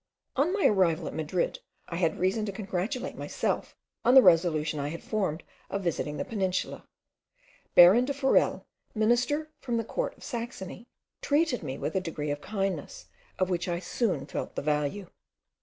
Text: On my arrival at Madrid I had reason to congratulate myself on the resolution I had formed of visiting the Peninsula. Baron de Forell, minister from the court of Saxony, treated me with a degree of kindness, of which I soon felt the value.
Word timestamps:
On 0.35 0.51
my 0.51 0.65
arrival 0.65 1.05
at 1.05 1.13
Madrid 1.13 1.59
I 1.87 1.97
had 1.97 2.17
reason 2.17 2.43
to 2.47 2.51
congratulate 2.51 3.15
myself 3.15 3.75
on 4.03 4.15
the 4.15 4.23
resolution 4.23 4.79
I 4.79 4.87
had 4.87 5.03
formed 5.03 5.43
of 5.69 5.83
visiting 5.83 6.17
the 6.17 6.25
Peninsula. 6.25 6.87
Baron 7.75 8.05
de 8.05 8.13
Forell, 8.15 8.65
minister 8.95 9.51
from 9.59 9.77
the 9.77 9.83
court 9.85 10.17
of 10.17 10.23
Saxony, 10.23 10.87
treated 11.21 11.61
me 11.61 11.77
with 11.77 11.93
a 11.95 12.01
degree 12.01 12.31
of 12.31 12.41
kindness, 12.41 13.05
of 13.37 13.51
which 13.51 13.67
I 13.67 13.77
soon 13.77 14.25
felt 14.25 14.55
the 14.55 14.63
value. 14.63 15.05